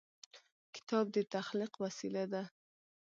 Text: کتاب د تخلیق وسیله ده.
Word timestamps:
کتاب 0.75 1.05
د 1.15 1.17
تخلیق 1.33 1.73
وسیله 1.83 2.23
ده. 2.31 2.43